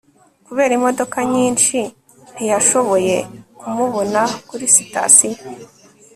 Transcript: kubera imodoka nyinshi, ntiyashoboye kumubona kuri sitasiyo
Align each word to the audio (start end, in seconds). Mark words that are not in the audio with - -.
kubera 0.45 0.71
imodoka 0.79 1.17
nyinshi, 1.33 1.77
ntiyashoboye 2.33 3.15
kumubona 3.59 4.21
kuri 4.47 4.65
sitasiyo 4.75 5.39